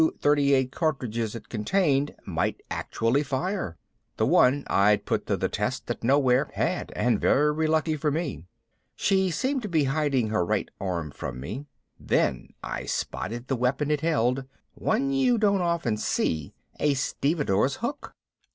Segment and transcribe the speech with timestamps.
[0.19, 3.77] 38 cartridges it contained might actually fire.
[4.17, 8.45] The one I'd put to the test at Nowhere had, and very lucky for me.
[8.95, 11.67] She seemed to be hiding her right arm from me.
[11.99, 18.15] Then I spotted the weapon it held, one you don't often see, a stevedore's hook.